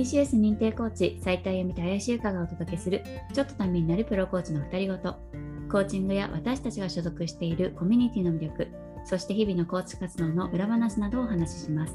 [0.00, 5.18] TCS 認定コーチ斉田由美と林優香がお届けするちょっとためになるプロコーチの2人ごと。
[5.70, 8.68] コーチングや私たちが所属しているコミュニティの魅力
[9.04, 11.92] そして日々のコーチ活動の裏話などをお話しします。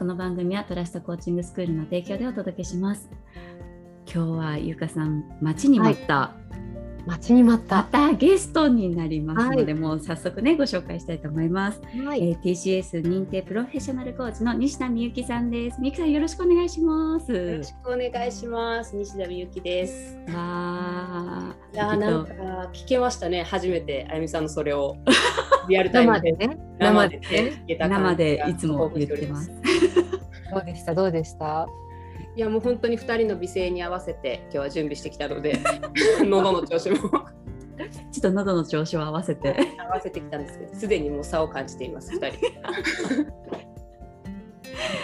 [0.00, 3.08] この番組はトラストコーチングスクールの提供でお届けします。
[4.12, 6.47] 今日は優香さん待ちに待った、はい
[7.06, 7.76] 待ちに待った。
[7.76, 15.80] またゲストになりますので、はい、もう早速ねご紹介したいと思います、はい、えー、TCS 認定プロフェッショナルコーチの西田美由紀さんです。
[15.80, 17.32] 美由紀さんよろしくお願いします。
[17.32, 18.96] よろしくお願いします。
[18.96, 20.16] 西田美由紀です。
[20.34, 22.32] わいやなんか
[22.72, 23.42] 聞けましたね。
[23.42, 24.96] 初めてあゆみさんのそれを。
[25.68, 26.32] リアルタイムで。
[26.32, 26.58] ね？
[26.78, 29.50] 生でね生でいつも言ってます。
[30.50, 30.94] どうでした？
[30.94, 31.66] どうでした？
[32.36, 35.58] いやもう本当に2人の美声に合わせて今日は準備してきたので
[36.24, 36.96] 喉の調子も。
[38.10, 39.56] ちょっと喉の調子を合わせて。
[39.78, 42.38] 合わせてきたんですけどすでにもう差を感じています2人。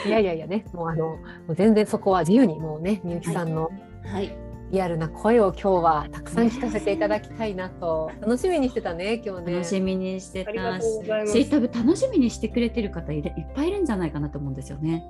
[0.09, 3.71] いやいやいやねもうあのもう全然そこは自由にもうねみゆきさんの、
[4.05, 4.31] はい、
[4.71, 9.53] リアルな声を今日はたくさん聞かせていただきたいなと、楽しみにしてたね今日ね。
[9.53, 13.23] 楽しみにしてたし多分楽しみにしてくれてる方いっ
[13.55, 15.05] ぱいいるんじゃないかなと思うんですよね。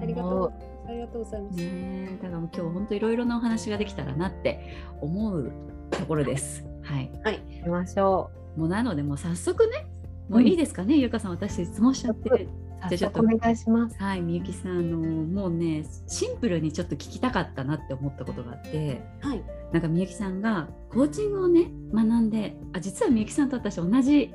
[0.00, 0.52] ありがとう
[0.88, 1.56] ありがとうございます。
[1.56, 5.52] ね、だからもう今日本当いろいろなお話ができたらなって思う
[5.90, 6.64] ところです。
[6.82, 7.10] はい。
[7.24, 7.40] はい。
[7.58, 8.60] 行きましょう。
[8.60, 9.86] もうなのでもう早速ね、
[10.28, 12.48] もういいですかね、うん、ゆかさん私質問しちゃって。
[12.88, 13.96] じゃちょっとお願いします。
[13.98, 19.42] はい、みゆきさんあのもうねシンプルにちょっと聞きたかったなって思ったことがあって、はい、
[19.72, 24.32] なんかみゆきさんがコーチングをね学んで、あ実はみゆきさんと私同じ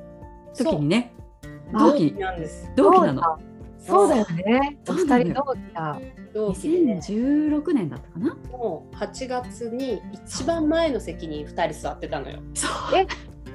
[0.54, 1.14] 時にね
[1.72, 2.70] 同期なんです。
[2.76, 3.22] 同期なの。
[3.82, 4.78] そうだよね。
[4.88, 6.00] お二人同期だ。
[6.34, 8.34] 同期で、ね、2016年だったかな？
[8.50, 12.38] もう8月に一番前の席に2人座ってたのよ。
[12.94, 13.06] え、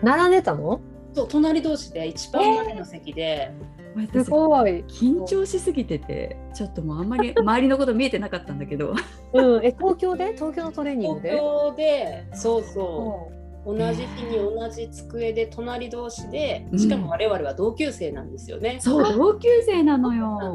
[0.04, 0.82] 並んでたの？
[1.14, 3.52] そう隣同士で一番前の席で。
[4.14, 8.94] すごい緊張しすぎててちょっともうあんまり 周りのこと見えてなかったんだけど、
[9.34, 10.34] うん、え東京で？
[10.36, 11.32] 東京のトレーニングで？
[11.32, 18.76] 東京でそうそう同じ日に同じ机で隣同士でしかも我々は同級生なんですよね。
[18.76, 20.54] うん、そう同級生なのよ。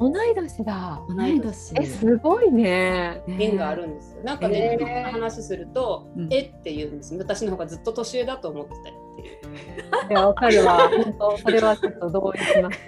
[0.00, 0.98] 同い年だ。
[1.06, 1.74] 同い年。
[1.78, 3.22] えすごいね。
[3.28, 4.22] 縁があるんですよ。
[4.24, 7.14] なんかね、えー、話すると、うん、えって言うんです。
[7.16, 10.08] 私の方がずっと年上だと思ってたっていう。
[10.10, 10.88] いやわかるわ。
[10.88, 12.78] 本当それはちょっと同意します。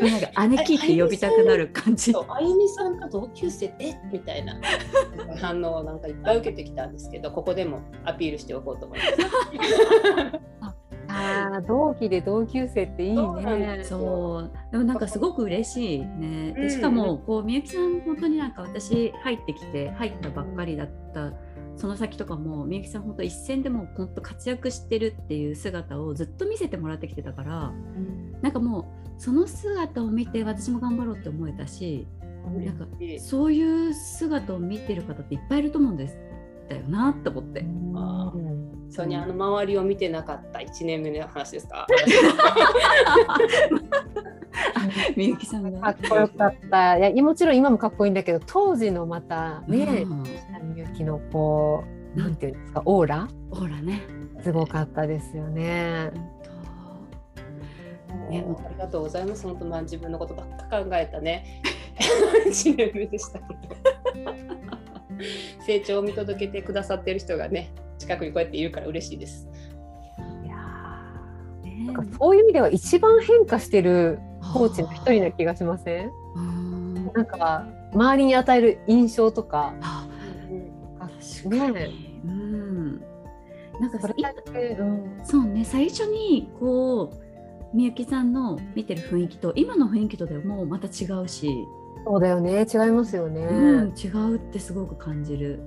[0.00, 2.12] なんか姉貴って呼びたくなる感じ。
[2.14, 4.60] あゆみさんが同級生えみたいな
[5.40, 10.40] 反応をなんかいっぱい受けてきたんですけど、ここでもアピールしておこうと思います。
[11.16, 13.84] あ同期で同級生っていいね。
[13.84, 16.52] そうでもなんかすごく嬉しいね。
[16.54, 21.32] でしかもこうみゆきさん本当になんか私入ってきて入ったばっかりだった
[21.76, 32.06] その先とかもみゆきさん本当一戦でも本当活躍してるっていう姿をずっと見せてもらってきてたから、うん、なんかもうその姿を見て私も頑張ろうって思えたし、
[32.64, 32.86] なんか
[33.18, 36.18] そういう姿を見てる方っていっぱいいると思うんです。
[36.68, 37.64] だよなって思って。
[37.94, 38.32] あ
[38.90, 41.86] そうにあの周りを見てなかった1年目の話ですか？
[45.16, 45.80] みゆきさんが。
[45.80, 46.98] かっこよかった。
[46.98, 51.84] いやもちろん今もかっこいいんだけど当時のまたね、みゆきのこ
[52.16, 53.28] うなんていうんですかオーラ？
[53.50, 54.02] オーラね。
[54.42, 56.10] すごかったですよね。
[58.30, 59.46] ね、ありがとうございます。
[59.46, 61.62] 本当まあ自分のことばっか考えたね。
[62.46, 63.74] 1年目でしたけど。
[65.66, 69.48] 成長を見届けてくださってる人がね近くにこうやっているから嬉しいです。
[70.44, 70.56] いや
[71.86, 74.18] なんかそういう意味では一番変化してる
[74.52, 76.12] コーチの一人な気がしません？
[77.14, 79.74] なんか周りに与える印象とか。
[81.48, 81.90] ね
[82.24, 83.00] うん、
[83.80, 91.50] なんかそれだけ、うん、そうね最初にこうみゆきさんの見てる雰囲気と今の雰囲気とでもまた違うし。
[92.06, 92.66] そうだよね。
[92.72, 95.60] 違いますよね、うん、違うってすごく感じる。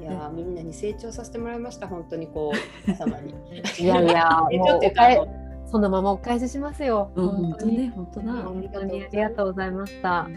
[0.00, 2.52] いやみんなに成長させてもらいました本当にこ
[2.86, 3.34] う様に。
[3.80, 8.32] いやいや もうそのままお返ししますよ、うん、本当ね本当だ。
[8.32, 10.28] 本当にありがとうございました、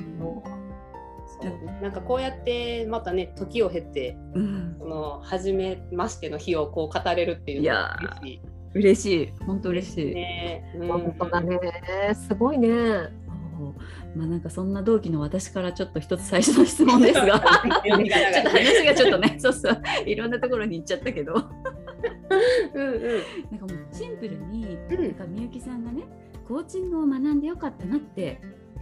[1.82, 8.42] なんかこうやってまたね時を経て、うん、その初めましての日をこう語れるっていうのは嬉しい
[8.74, 9.34] 嬉しい。
[9.46, 11.60] 本当嬉しい、ね、本当だね。
[12.14, 12.70] すごいね。
[14.16, 17.26] まあなんかそんな同期の私からちょっと一つ最初の質問ですが。
[17.26, 19.82] ちょっと話がちょっとね そうそう。
[20.06, 21.34] いろんなところに行っちゃったけど。
[22.74, 23.02] うん、うん、
[23.52, 26.04] なんかもうシンプルに、なんかみゆきさんがね
[26.48, 28.42] コーチングを学んでよかったなって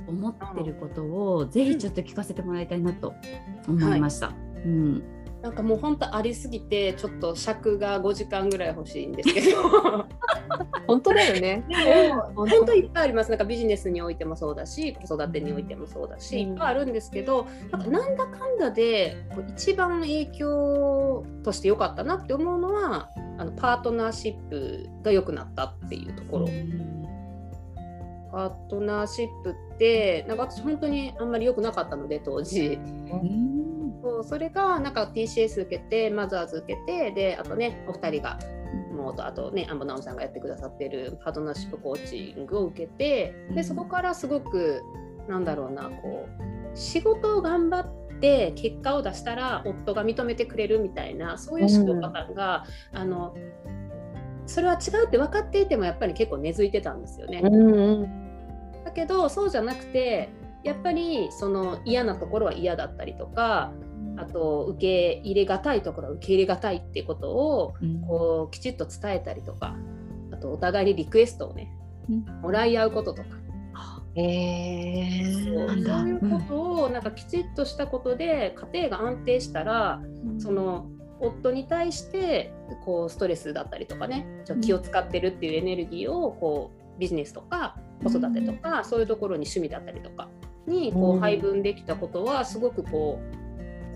[0.09, 3.13] 思ってることを、ぜひちょっと聞かせてもらいたいなと
[3.67, 4.27] 思いました。
[4.27, 4.35] はい、
[4.65, 5.03] うん。
[5.41, 9.63] なんかもう本当ありすぎてちょっと尺が5時間ぐらい欲しいんですけど。
[10.85, 11.63] 本当だよね。
[12.35, 13.29] 本当いっぱいあります。
[13.29, 17.81] なんかビジネスにおいてもそうだし子育てにおいてもそうだし、いっぱいあるんですけどなん。
[17.83, 19.15] かなんだかんだで
[19.55, 26.47] 一番影響として良かったなって思うのはあのパートナーシップが良くなったっていうところ。
[28.31, 32.79] パートナーシップってなんか私本当にあんまり良くなかったので当時。
[34.01, 38.39] そうそれがなんか TCS 受けてマザーズ受けてであとねお二人が
[38.95, 44.81] もうとあとねアンボナオさんがやってくださってるパートナーシップコーチングを受けてでそこからすごく
[45.27, 46.27] なんだろうなこ
[46.73, 53.35] う仕事を頑張って結果を出したら夫が認めてくれるみたいなそういう思考パターンが、うん、あの
[54.49, 57.41] それは違うって分かっていてもやっぱり結構根付いてたんですよね。
[57.43, 60.29] うんうん、だけどそうじゃなくて
[60.63, 63.71] やっぱりその嫌なところは嫌だったりとか
[64.17, 67.75] あと受け入れがたいところは受け入れがたいっていうことを
[68.07, 69.75] こうきちっと伝えたりとか
[70.31, 71.71] あとお互いにリクエストをね、
[72.41, 73.29] もらい合うこととか。
[74.15, 74.21] え。
[74.21, 80.01] ー、そうそういうことをなんかきちっとしたことで家庭が安定したら、
[80.39, 82.53] その夫に対して
[82.85, 90.29] こうストレスだったりとかねちょ気を使ってるっていうエネルギーをこうビジネスとか子育てとか、そういうところに趣味だったりとか
[90.67, 93.19] にこう配分できたことはすごくこ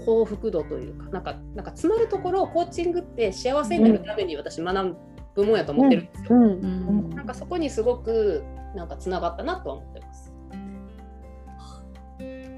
[0.02, 4.98] う幸福度というかなんかなんか詰まるところをコーチングって幸せになるために私学
[5.36, 6.40] ぶもんやと思ってるんですよ。
[7.16, 8.44] なんかそこにすごく
[8.76, 10.34] なんかつながったなとは思ってます。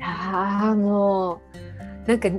[0.01, 1.41] ああも
[2.06, 2.29] うなんか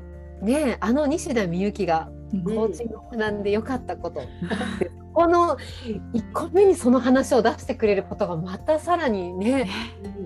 [0.42, 2.10] ねあの西田美幸が
[2.44, 4.20] コーチングを学んでよかったこと、
[5.14, 5.56] この
[6.12, 9.68] 1個目にその話を出してくれることがまたさらにね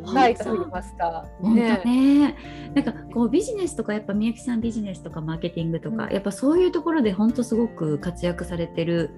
[0.04, 1.26] 深いと言いますか。
[1.40, 2.36] 本当ね。
[2.74, 9.10] なんかこうビジネスとかやっぱみゆきさんビジネスとかマーケティングとか、うん、やっぱそういうところで本当すごく活躍されてる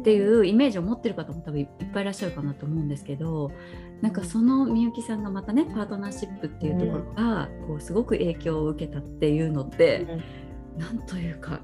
[0.00, 3.52] っていうイメージを持ってる方も多分いっぱいいらっしゃるかなと思うんですけど
[4.00, 10.06] なんかそのみゆきさんがまたねパートナーシップっていうところがこうすごく影響を受けたっていうのって、
[10.76, 11.60] うん、なんというか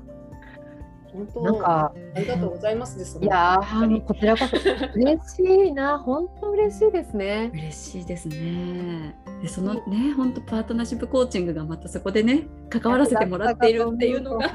[1.16, 3.18] 本当なんかありがとうございますです。
[3.20, 3.58] いや
[4.06, 4.56] こちらこそ
[4.94, 7.50] 嬉しいな本当嬉しいですね。
[7.54, 9.16] 嬉しいですね。
[9.42, 14.52] でそのね本当パートナーシップコーチングがまたそこでね関わらせてもらっているっていうのが。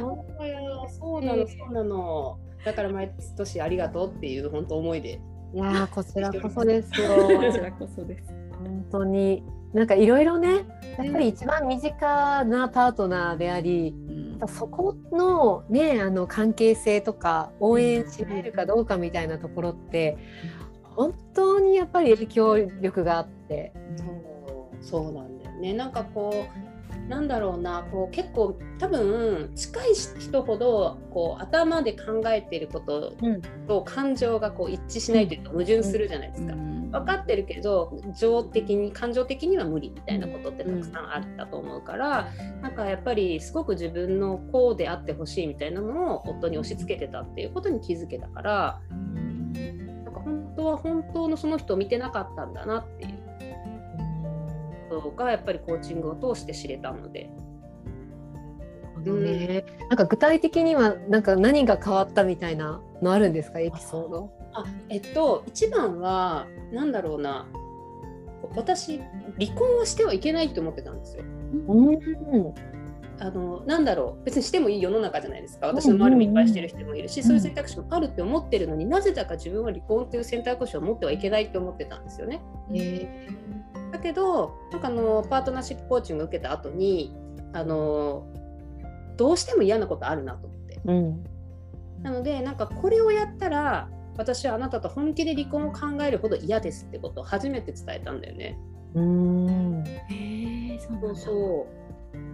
[0.90, 2.38] そうなのそうなの。
[2.64, 5.20] だから毎年ありがとうっていう本当思いで。
[5.54, 7.28] いやこちらこそですよ。
[7.28, 8.28] こちらこそです。
[8.64, 10.66] 本当になんかいろいろね
[10.98, 13.96] やっぱり一番身近なパートナーであり。
[14.48, 20.18] そこのねあの関係性とか応援し合えるかどうかみたいなところって
[20.96, 23.72] 本当にやっぱり影響力があって。
[24.82, 33.14] そうなんだよねなんかこうなんだろうなこう結構多分近い人ほどこう頭で考えていること
[33.68, 36.54] と感情がこう一致しないというか矛盾するじゃないですか。
[36.54, 53.11] うん分かってるけど情的に感情的には無理みたいなことってたくさんあったと思うから、うん、なんかやっぱりすごく自分のこうであってほしいみたいなのを夫に押し付けてたっていうことに気づけたから、なんか本当は本当のその人を見てなかったんだなっていう
[55.00, 57.30] ことがやっぱりコーチングを通して知れたので。
[59.04, 63.60] ね、なんか具体的にはなんか何が変わったみたいなのあるんですか？
[63.60, 64.32] エピソード。
[64.54, 67.48] あえっと一番は何だろうな。
[68.56, 69.00] 私
[69.40, 71.24] 離婚はしてはいけないと思ってたんですよ。
[71.68, 72.00] うん。
[73.20, 74.24] あのなんだろう。
[74.26, 75.66] 別にしてもいい世の中じゃないですか。
[75.68, 82.42] 私の周りもいっぱいしてる人もいるし、そういう選択肢もあるって思ってるのになぜだか自分は離婚っていう選択肢を持ってはいけないって思ってたんですよね。
[82.74, 83.61] えー、
[83.92, 87.16] だけどなんかあのパートナーシップコーチングを受けた後に
[87.54, 88.26] あの
[89.18, 90.80] どうしても嫌なことあるなと思って。
[90.86, 91.24] うん、
[92.02, 98.58] なのでなんかこれをやったら私はあなたと本気で離婚を考えるほど嫌ですってことを初めて伝えたんだよね。
[98.96, 99.84] うん。
[99.86, 101.68] へえそうそ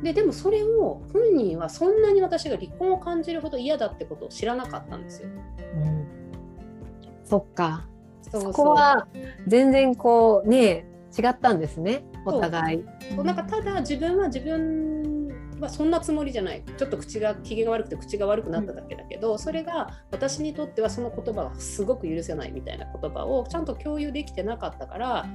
[0.01, 5.29] うででもそれを本人はそんなに私が離婚を感じるほど嫌だってことを知らなかったんですよ。
[5.75, 6.07] うん、
[7.25, 7.87] そっか。
[8.31, 9.07] そこは
[9.47, 10.85] 全然こうね
[11.17, 12.85] 違ったんですねお互い。
[13.15, 15.27] そうなんかただ自分は自分
[15.59, 25.25] まあ、そんなつもりじゃないちょっと口が機嫌が悪くて口が悪くなっただけだけど、それが私にとってはその言葉がすごく許せないみたいな言葉をちゃんと共有できてなかったから、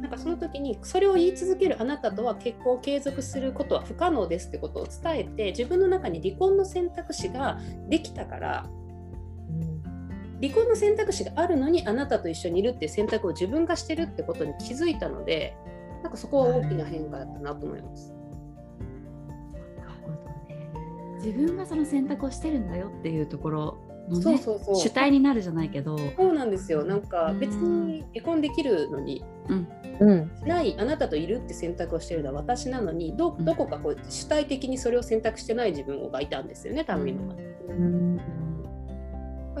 [0.00, 7.58] なんかその時にそれを言い続けるあなたとは結婚を継続することは不可能ですってことを伝えて自分の中に離婚の選択肢が
[7.88, 8.70] できたから。
[10.42, 15.56] 離婚の選択肢があるのにあなたと一緒にいるっていう選択を自分がしてるってことに気づいたので
[16.02, 18.12] なんかそこは大きな変化だったなと思います。
[21.24, 24.76] 自分がその選択をしてるんだよっていうところの、ね、そうそうそう。
[24.76, 26.84] 主体になるじゃないけど、そうなんですよ。
[26.84, 29.68] なんか別に離婚できるのにうん。
[30.00, 30.30] うん。
[30.44, 37.44] ないあなたといるって選択をしてるのは私なのにどどこかこう主体的にそれを選択してない自分がいたんですよね多分今まで。
[37.68, 38.41] うん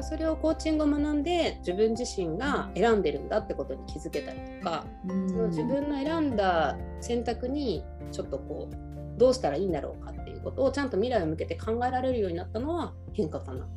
[0.00, 13.68] それをコーチングを学んで自分自身が選んでるんだってことに気づけたりとか、うんその自分の選んだ選択にちょっとこうどうしたらいいんだろうかっていうことをちゃんと未来を向けて考えられるようになったのは変化かな。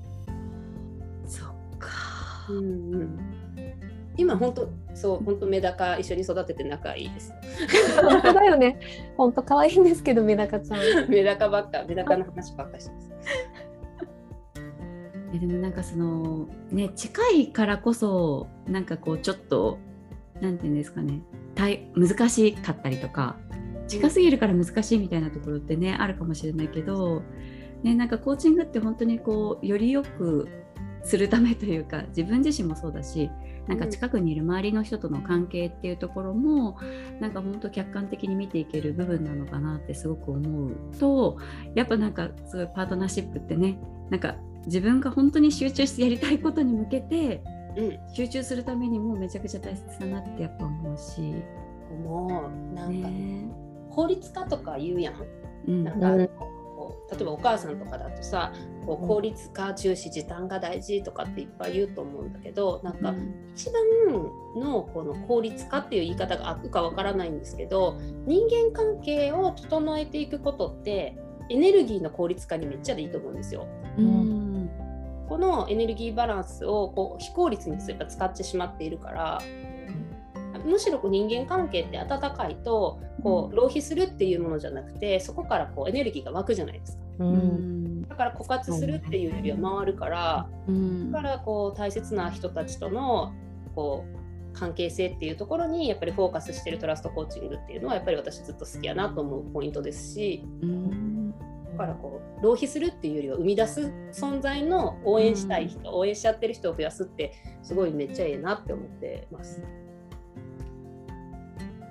[1.27, 1.47] そっ
[1.79, 1.89] か、
[2.49, 3.19] うんうん、
[4.17, 7.33] 今本当そう本当メダカ一緒に育てて仲いいです。
[8.01, 8.79] 本当だよね。
[9.17, 10.79] 本当可愛いんですけど、メダカちゃん。
[11.09, 13.11] メダカばっかメダカの話ばっかりしてます。
[15.35, 19.79] えでもなんかそのね近いからこそなんかこうちょっと
[20.41, 21.21] なんていうんですかね
[21.95, 23.37] 難しかったりとか
[23.87, 27.21] 近すぎるから難しいみたいなところってねあるかもしれないけど、
[27.83, 30.49] ね、なんかコーチングって本当にこうよりよく
[31.03, 33.29] するためというか自分自身もそうだし
[33.67, 36.77] なんか近くにいる周りの人との関係っていうところも
[37.19, 41.37] なんか本当客観的に見ていける部分なのかなってすごく思うと
[41.75, 43.77] やっぱなんかすごいパートナーシップってね
[44.09, 44.35] なんか
[44.65, 47.43] 自分が本当に集中してやりたいことに向けて
[47.77, 51.43] うん、集中するためにもめちゃくちゃ大切だなってやっぱ思うし。
[52.03, 52.73] もう。
[52.73, 53.47] なんか、ね。
[53.89, 55.15] 効率化とか言うやん。
[55.67, 55.83] うん。
[55.83, 56.27] なんか、うん。
[56.27, 58.51] こう例えばお母さんとかだとさ
[58.85, 63.15] こう効率化重視時短が大事とかっていっぱい言うと思うんだけどなんか
[63.55, 63.81] 一番
[64.61, 71.17] のこの効率化っていう言い方が合うかわからないんですけど人間関係を整えていくことって
[71.49, 73.67] エネルギーの効率化にめっちゃでいいと思うんですよ。
[73.97, 74.34] うん
[75.27, 79.41] このエネルギーバランスをこう非効率にやっぱ使ってしまっているから
[80.65, 87.03] むしろこう人間関係って温かいとこう浪費するっていうものじゃなくてそこからこうエネルギーが湧くじゃないですか。
[87.19, 88.01] ううん。
[88.01, 91.11] んだから枯渇するっていうよりは回るからうん。
[91.11, 93.33] だからこう大切な人たちとの
[93.75, 94.05] こ
[94.53, 100.43] う関係性っていうところにやっぱりフォーカスしてるトラストコーチングっていうのはやっぱり私ずっと好きやなと思うポイントですし。
[100.61, 101.14] うん。
[101.14, 101.14] だ
[101.75, 109.61] からこう浪費するっていうよりは生み出す存在の応援したい人、応援しちゃってる人を増やすってすごいめっちゃええなって思ってます。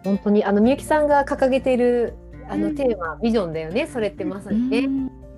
[0.05, 2.15] 本当にあのみゆきさんが掲げている
[2.49, 3.87] あのうんテーマ、ビジョンだよね。
[3.87, 4.89] それってまさにね。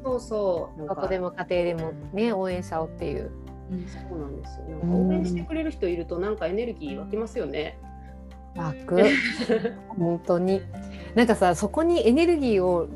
[0.05, 3.31] そうそうなんかどこでも家庭でもね応援者をっていう。
[4.09, 4.67] そうなんですよ。
[4.69, 7.79] なんか応援してくれる人いるとなんかエネルギー湧きますよね。
[8.57, 9.03] 湧く
[9.99, 10.63] 本当に
[11.15, 12.89] なんかさそこにエネルギーを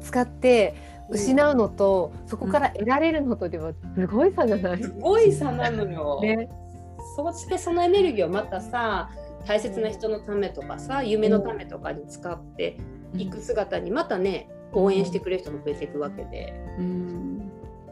[0.00, 0.74] 使って
[1.10, 4.82] 失うのと、そこから得られるのとではすごい差がない？
[4.82, 6.20] すごい差なのよ。
[6.22, 6.48] ね、
[7.16, 9.10] そしてそのエネルギーをまたさ
[9.46, 12.78] 大切な人のためとかさ夢のためとかに使って
[13.14, 16.54] いく姿にまたね応援してくれる人も増えていくわけで。
[16.78, 17.50] うん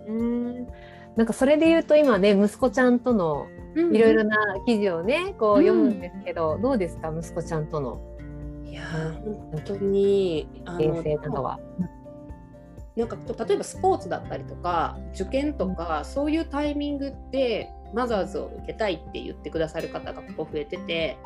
[0.08, 0.66] うん
[1.14, 7.12] なんかそれで言うと今ね息子ちゃんとのいろいろな記事をねこう読むんですけど、どうですか？
[7.14, 8.00] 息子ちゃんとの
[8.64, 11.60] いやー本当にあ形成などは。
[12.96, 21.16] なんか例えばスポーツだったりとか受験とかそういうタイミングってマザーズを受けたいって言ってくださる方がここ増えてて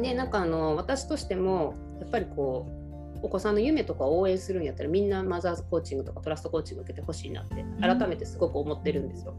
[0.00, 9.34] でなんかあの私としてもやっぱりこうお子さんの夢とかを応援するんやったらみんなマザーズコーチングとかトラストコーチング受けてほしいなって改めてすごく思ってるんですよ。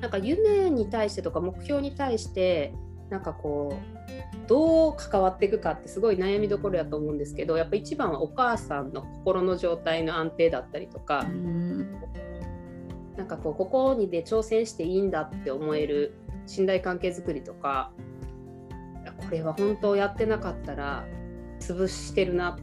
[0.00, 2.74] なんか夢に対してとか目標に対して
[3.14, 11.24] なんかこうどう関わっていくかってすごい悩みどころやと思うんですけどやっぱ一番はお母さんの心の状態の安定だったりとか
[13.16, 16.14] なんかこうここにで挑戦していいんだって思える
[16.46, 17.92] 信頼関係づくりとか
[19.16, 21.06] これは本当やってなかったら
[21.60, 22.58] 潰してるな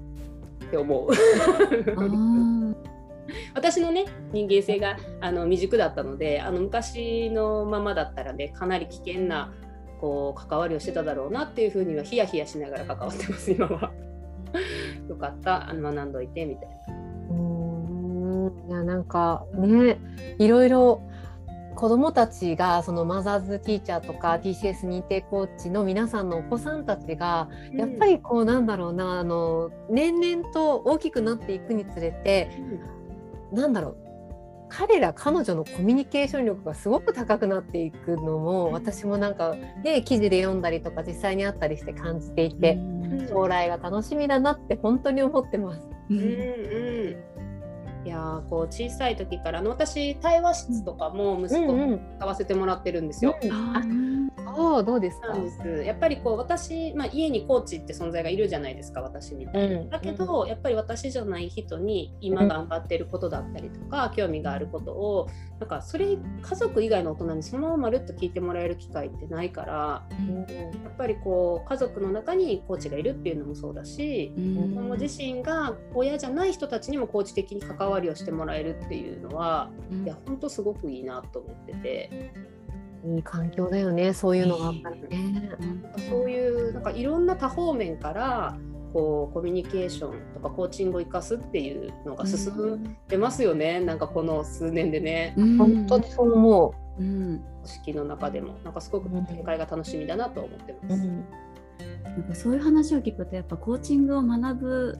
[0.66, 1.12] って思う。
[3.56, 9.54] 私のね人間性があの未熟だったのであの昔のままだったらねかなり危険な
[10.02, 13.92] こう関わりをしてただろうなっていうふうにはヒヤヒヤしながら関わってます今は。
[15.08, 15.70] よかった。
[15.70, 16.94] あの学んどいてみたいな。
[17.30, 17.34] う
[18.50, 18.70] ん。
[18.70, 20.00] いやなんかね
[20.40, 21.04] いろいろ
[21.76, 32.50] 子どもたちがそのマザーズティーチャーとか TCS 認定コーチの皆さんのお子さんたちがやっぱりこうなんだろうなあの年々と大きくなっていくにつれて
[33.52, 34.11] なんだろう
[34.72, 42.80] 彼ら彼女のコミュニケーション力がすごく高くなっていくのも私もなんかね記事で読んだりとか実際にあったりして感じていて
[43.30, 45.82] 将来が楽しみだなって本当に思ってます。
[46.10, 47.31] うんうん
[48.04, 53.38] いやーこう小さい時からあの私対話室とかも息子に使わせてもらってるんですよ。
[53.42, 53.84] うんあ
[54.54, 55.28] ああどうですか？
[55.30, 55.84] なんです。
[55.84, 59.80] やっぱりこう私、まあ、家にコーチって存在がいるじゃないですか私みたいな。
[59.82, 65.28] うんだけど、やっぱり私じゃない人に今頑張ってることだったりとか、興味があることを
[65.60, 70.04] なんかそれ家族以外の大人にそのまままるっと聞いてもらえる機会ってないから
[70.50, 74.34] やっぱりこう家族の中にコーチがいるっていうのもそうだし。
[74.38, 74.56] うん。
[74.72, 79.70] 子供自身が親じゃない人たちにもコーチ的に関わりをしてもらえるっていうのは、
[80.04, 82.32] いや本当すごくいいなと思ってて。
[83.04, 85.50] いい環境だよねそういうのがあったりね。
[86.08, 88.56] そういうなんかいろんな多方面から
[88.94, 95.34] こうコミュニケーションとかコーチングを生かすっていうのが進んでますよね、なんかこの数年でね。
[95.36, 95.58] うん。
[95.58, 97.04] 本当にそう思う。
[97.04, 97.06] ん。
[97.38, 98.54] 組織の中でも。
[98.64, 100.78] なんかすごく展開が楽しみだなと思ってう。
[100.88, 101.08] ます。
[102.04, 104.98] なんかそういう話を聞くとやっぱコーチングを学ぶ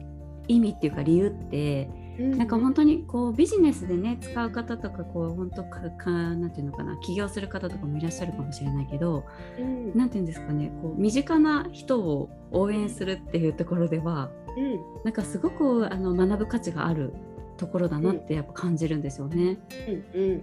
[0.48, 1.88] 意味っていうか理由って
[2.18, 9.24] なんか本当にこうビジネスでね使う方とかこう本当かかなんていうのかな起業する方とかもいらっしゃるかもしれないけど
[9.58, 9.96] うん。
[9.96, 14.80] なんていうんですかねこう身近な人を応援するっていうところではうん。
[15.04, 17.14] なんかすごくあの学ぶ価値がある
[17.56, 19.58] ところだなってやっぱ感じるんですよね。
[20.14, 20.42] うんうん。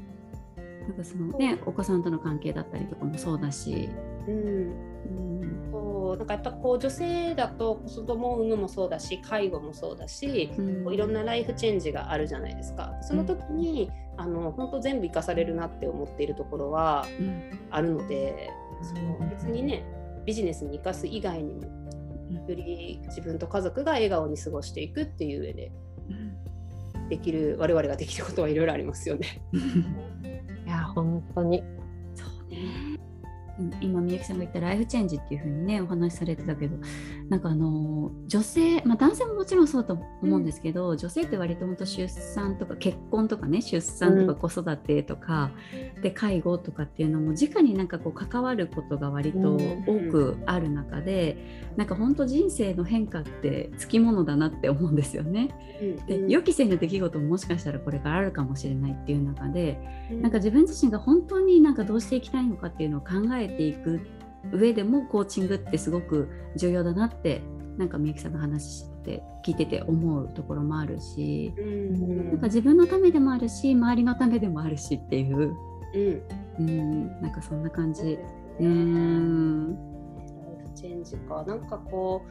[0.88, 3.90] なんかそのねお子さんとの関係だったりとかもそうだし。
[4.28, 4.34] うん。
[4.34, 10.84] うんなんかやっぱこう女性だと子供を産むもそうだし介護もそうだしうん。
[10.84, 12.94] こういろんなライフチェンジがあるじゃないですか。
[13.02, 18.50] その時に、あの本当全部生かされるなって思っているところはうんあるので
[18.82, 19.84] その別にね
[20.26, 21.62] ビジネスに生かす以外にも
[22.30, 25.72] うんより自分と家族が笑顔に過ごしていくっていう上で
[27.10, 29.42] できる我々ができることはいろいろありますよね。
[30.66, 31.64] いや本当に。
[33.82, 36.78] 今みゆきさんが言ったライフチェンジっていう風にねお話しされてたけど
[37.30, 45.52] なんかあの女性、まあ、男性ももちろんそうだと思うんですけど、女性って割と本当出産とか結婚とかね出産とか子育てとか、
[46.02, 49.60] で介護とかっていうのも直になんかこう関わることが割と多
[50.12, 55.50] くある中で、なんか本当人生の変化ってつきものだなって思うんですよね。
[56.08, 59.80] で予期せぬ出来事ももしかしたらこれからあるかもしれないっていう中で
[60.22, 64.02] なんか自分自身が本当になんかどうしていきたいのかっていうのを考えていく
[64.52, 67.42] 上でもコーチングってすごく重要だなって
[67.78, 75.56] なんかみゆきさんの話して聞いてて思うところもあるしうんなんか自分のためでもあるし周りのためでもあるしっていう、
[75.94, 76.24] うん
[76.60, 78.20] うん、なんかそんな感じ。
[78.60, 82.26] うんライフチェンジかなんかこ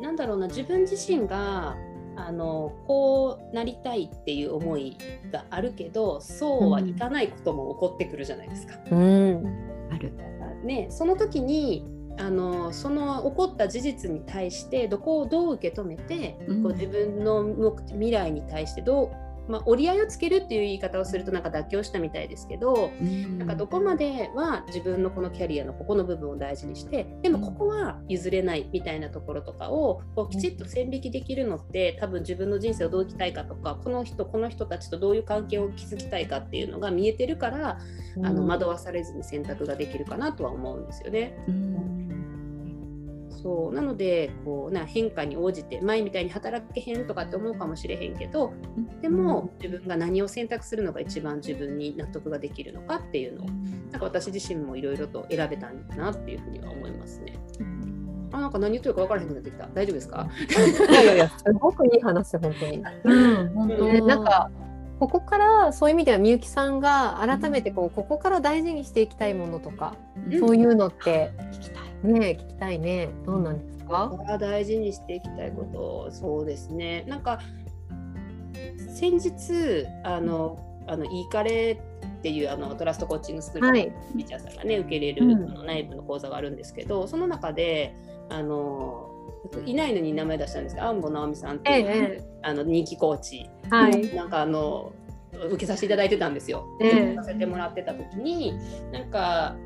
[0.00, 1.76] うなんだろうな自分自身が
[2.16, 4.96] あのこうなりたいっていう思い
[5.30, 8.74] があるけどそうはいかないことも起こってくるじゃないですか。
[8.90, 9.46] うん。
[9.90, 10.12] ある。
[10.64, 11.86] ね、その時に
[12.18, 16.62] あのその起こった事実に対してどこをどう受け止めて、うん。
[16.62, 19.10] こう自分の目未来に対してどう、
[19.48, 23.38] まあ、折り合いをつけるっていう言い方をするとなんか妥協したみたいですけど、うん。
[23.38, 37.78] なんかどこまでは自分のこのキャリアのここの部分を大事にしてでもここは譲れないみたいなところとかをこうきちっと線引きできるのって多分自分の人生をどう生きたいかとかこの人この人たちとどういう関係を築きたいかっていうのが見えてるから、
[38.22, 41.36] あの惑わされずに選択ができるかなとは思うんですよね。
[41.48, 42.27] うん
[43.42, 48.52] そうなのでこうな変化に応じて前みたいに働けへんとかって思うかもしれへんけど
[49.00, 53.46] でも自分が何を選択するのが一番自分に納得ができるのかっていうのを
[53.92, 57.34] なんか私自身もいろいろと選べたんだなっていうふうには思いますね。
[58.32, 59.68] あなんか何言ってるか分からへんくなってきた。
[59.72, 60.28] 大丈夫ですか？
[60.90, 62.82] い やいやいや、すごくいい話、本当に。
[63.04, 64.50] うん本当ねなんか
[65.00, 69.94] ここからそういう意味ではみゆきさんが改めてこうここから大事にしていきたいものとか、
[70.30, 71.87] うんそういうのって聞きたい。
[72.02, 73.08] ね聞きたいね。
[73.26, 76.10] どうなんですか、大事にしていきたいこと。
[76.10, 77.04] そうですね。
[77.08, 77.40] なんか
[78.94, 81.80] 先日あのあのイーカレ
[82.18, 83.92] っていうあのトラストコーチングスクールのはい。
[84.16, 85.50] ピーチャーさんがね受け入れる、うん。
[85.50, 87.94] あの内部の講座があるんですけどその中で
[88.28, 89.08] あの
[89.64, 93.48] いないのに名前出したんですけど安保直美さんっていう、ええあの人気コーチ。
[93.70, 94.92] はい、なんかあの
[95.32, 96.64] 受けさせていただいてたんですよ。
[96.80, 97.14] ええ。
[97.14, 98.54] させてもらってた時に
[98.92, 99.56] なんか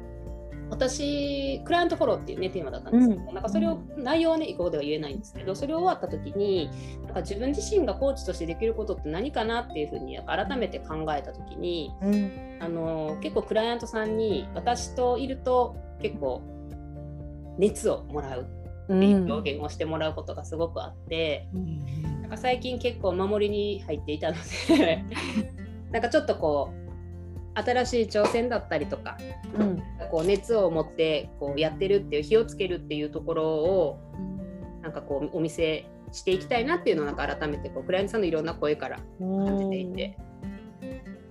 [0.73, 3.35] 私クライアントフォローっていうねテーマだったんですけど、うん。
[3.35, 6.71] なんかそれを内容はね以降では言えないんですけどそれを終わった時に
[7.05, 12.59] なんか自分自身がコーチとしてできることって何かなっていうふうに改めて考えた時にうん。
[12.61, 16.41] あの結構クライアントさんに私といると結構
[17.59, 21.49] 熱をもらうっていう表現をしてもらうことがすごくあって。
[22.23, 24.37] なんか最近結構守りに入っていたの
[24.69, 25.05] で
[25.93, 26.82] なんかちょっとこう
[27.55, 29.17] 新しい挑戦だったりとか
[29.59, 34.01] うんこう熱を持ってこうやってるっていう火をつけるっていうところを
[34.83, 40.19] なんかこうお見せしていきたいなっていうのをなんか改めてこうクライアントさんのいろんな声から感じていて。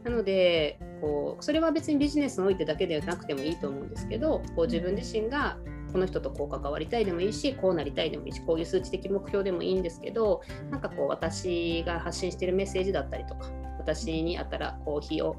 [0.03, 5.57] なのでこうそれは別にビジネスにおいてだけではなくてもいいと思うんですけどこう自分自身が
[5.91, 15.35] この人とこう関わりたいでもいいしこうなりたいでもいいしこういう数値的目標でもいいんですけどなんかこう私が発信してるメッセージだったりとか私にあったらこう火を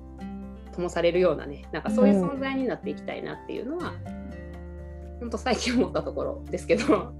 [0.73, 7.13] 灯されるようなねなんかそういう存在になっていきたいなっていうのは、うん、本当最近思ったところですけど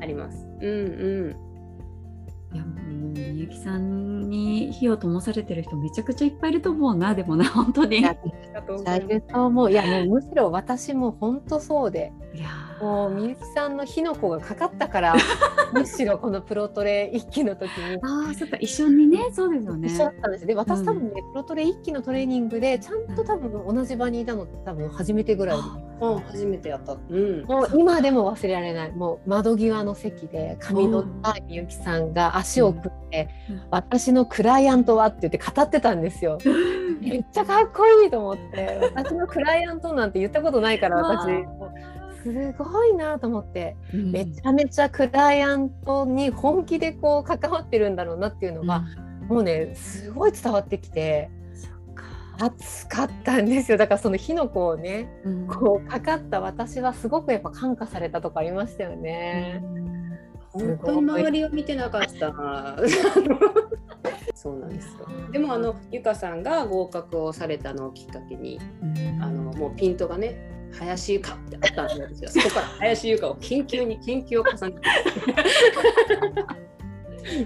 [0.00, 0.46] あります。
[0.60, 1.46] うんうん。
[2.54, 7.98] いやもうみゆきさんに火を灯されてる人めちゃくちゃいっぱいいると思うなでもな本当に。
[7.98, 8.16] いやい
[9.00, 9.70] ると思う。
[9.70, 12.12] いやもうむしろ私も本当そうで
[12.80, 15.14] もうみゆきさんの火の粉がかかったから
[15.72, 17.96] むしろこのプロトレ一期の時に。
[18.02, 19.88] ああそっか一緒にねそうですよね。
[19.88, 25.56] 一緒だったんですで私多分ね、うん、プロトレ一期のトレーニングでちゃんと多分同じ場にいたの多分初めてぐらい。
[25.56, 25.62] で。
[25.98, 28.92] うん、初めてやった、うん、もう今でも忘れられない。
[28.92, 36.38] もう窓際の席で髪の長いみゆきさんが足を組んで、うん、私のクライアントはって言って語ってたんですよ。
[37.00, 38.92] めっちゃかっこいいと思って。
[38.94, 41.46] 私のクライアントなんて言ったことないから私。
[42.32, 48.84] すごいなと思って、うん、めちゃめちゃクライアントに本気でこう関わってるんだろうなっていうのが、
[49.22, 51.30] うん、もうねすごい伝わってきて。
[52.38, 59.62] 暑かったんですよだからその火の粉をね、うん、こうかかった私はすごくやっぱ感化されたとかありましたよね。
[60.52, 62.76] 本当に周りを見てなかった。
[64.34, 65.08] そうなんですよ。
[65.32, 68.58] でもあのゆかさんが合格をされたのをきっかけに、
[69.18, 72.42] あのもうピントがね林ゆかってあったんですよ。
[72.42, 74.88] そこから林ゆかを研究に研究を重ねて。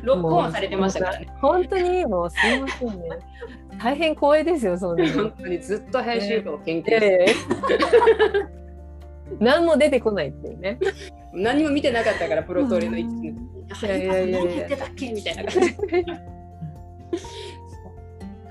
[0.02, 1.28] ロックオンされてましたからね。
[1.40, 3.08] 本当にもうすみませんね。
[3.82, 7.26] 大変光栄ですよ、そんな本当にずっと林優香を研究して、
[9.40, 10.78] 何も出てこないっていうね。
[11.32, 15.12] 何も見てなかったから、プロトレの一期いやいやいや何言ってたっけ？
[15.12, 15.70] みたいな感じ。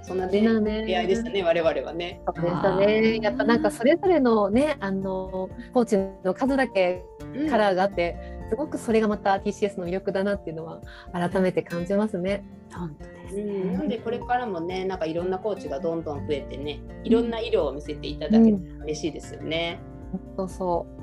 [0.09, 2.19] そんな出会いでしたね、我々はね。
[2.35, 3.19] そうでしたね。
[3.21, 7.03] やっぱなんかそれぞれのね、あのコーチの数だけ
[7.47, 10.81] カラーがあって、うん、すごくそれがまた TCS の魅力だなっていうのは
[11.13, 12.43] 改めて感じますね。
[12.73, 13.43] 本当ですね。
[13.43, 19.79] うん、なんでこれからもね、なんかいろんなコーチがどんどん増えてね、いろんな色を見せていただけたら嬉しいですよね。
[20.11, 20.99] うん、そうそう。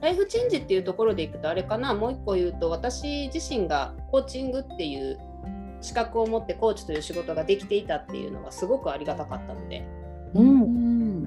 [0.00, 5.18] ライフチェンジっていうところでいくとあれかなもう一個言うと私自身がコーチングっていう
[5.86, 9.86] 資格を持ってコーチという仕事ができていたっていうのはすごくありがたかったので、
[10.34, 11.22] うん、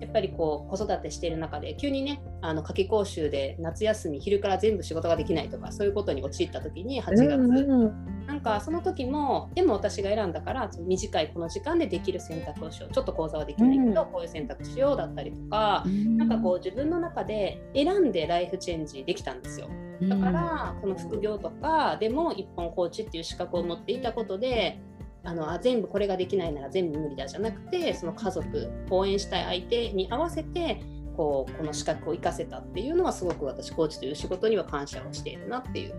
[0.00, 12.92] やっぱりこう子育てしている中で急にねあの夏季講習で夏休み昼から全部仕事ができないとかそういうことに陥った時に8月、うんうん、なんかその時もでも私が選んだから短いこの時間でできる選択をしよう。
[12.92, 19.68] ちょっと講座はできないけど、こういう選択しようだったりとか、うん、なんかこう自分の中で選んでライフチェンジできたんですよ。
[20.02, 24.80] だからこの副業とかでも一本コーチっていう資格を持っていたことで
[25.24, 30.80] あのあ全部これができないなら全部無理だじゃなくてその家族応援したい相手に合わせて
[31.16, 35.96] こうこの資格を生かせたっていうのはすごく私コーチという仕事には感謝をしているなっていうと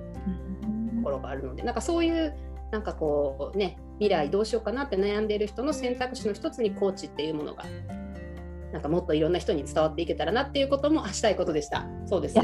[1.04, 2.34] ころがあるのでなんかそういう
[2.72, 7.66] なんかこうね未来どうしようかなって悩んでいる人の選択肢の一つにコーチっていうものが
[8.72, 11.88] なんかもっといろんな人に伝わっていけたらなっていうこともしたいことでした。
[12.06, 12.44] そうです、ね。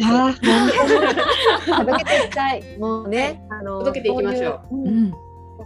[1.65, 2.77] 届けていきたい。
[2.79, 4.75] も うね、あの届けていきましょう。
[4.75, 5.13] うん、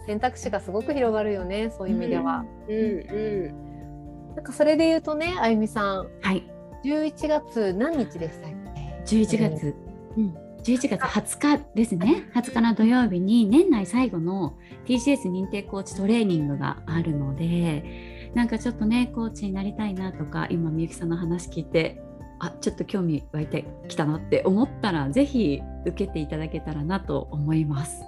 [0.06, 2.46] 選択肢がすごく広がるよね、そういう意味では。
[2.68, 6.08] うん、うん、うん、なんかそれで言うとね、あゆみさん。
[6.22, 6.44] はい。
[6.84, 9.76] 11月何日でしたっけ？11月、
[10.18, 22.02] うん、11月20日ですね20日の土曜日に年内最後の TCS 認定コーチトレーニングがあるのでなんかちょっとねコーチになりたいなとか今みゆきさんの話聞いて
[22.40, 28.04] あちょっと興味湧いてきたなって思ったらぜひ受けていただけたらなと思います。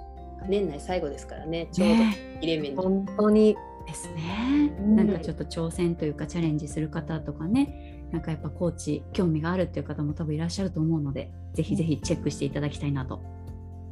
[0.47, 1.95] 年内最後ですからねちょうど
[2.41, 3.55] 入れ目に、本当に
[3.85, 13.21] ですね、うん、なんかちょっと挑戦というかチャレンジする方とかねなんかやっぱコーチ興味があるっていう方も多分いらっしゃると思うのでぜひぜひチェックしていただきたいなと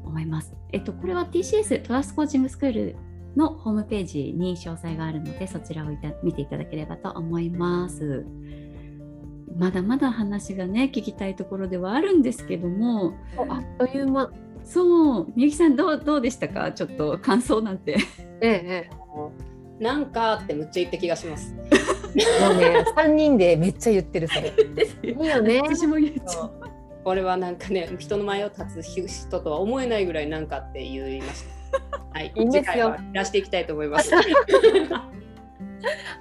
[0.04, 0.56] 思います。
[0.72, 2.96] えっとこれは TCS トラスコーチングスクール
[3.36, 5.88] のホームページに詳細があるのでそちらを
[6.24, 8.26] 見ていただければと思います。
[9.58, 13.14] まだまだ話がね聞きたいところではあるんですけども
[13.50, 14.32] あっという間
[14.64, 16.72] そうみゆきさんどうどうでしたか？
[16.72, 17.98] ちょっと感想なんて。
[18.42, 19.00] ええ
[19.80, 21.54] なんかってむっちゃ言った気がします。
[21.54, 24.54] もうね 3人でめっちゃ言ってるそれ。
[25.04, 25.62] いいよね。
[25.62, 26.52] 私も言っちゃう。
[27.06, 31.59] これはなんかね人の前を立つ人とは思えないぐらいなんかって言いました。
[32.14, 32.96] はい、いいんですよ。
[33.14, 34.12] 出していきたいと思います。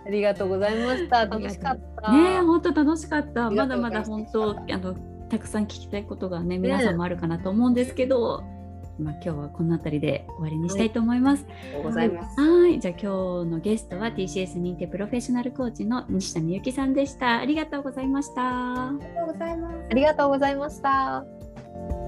[0.07, 1.27] ありがとうございました。
[1.27, 2.13] 楽しかった。
[2.13, 3.51] ね本当楽しかった。
[3.51, 4.95] まだまだ本当あの
[5.29, 8.43] たくさん聞きたいことがね皆さんもあるかなと思うんですけど、
[8.99, 11.47] まあ、今日はこの辺りで終わりにしたいと思います。
[11.49, 12.41] ありがとうございます。
[12.41, 17.39] はい、じゃあ今日のゲストは TCS 認定プロフェッショナルコーチの西田美由紀さんでした。
[17.39, 18.89] ありがとうございました。
[18.89, 19.77] ありがとうございます。
[19.91, 22.08] ありがとうございました。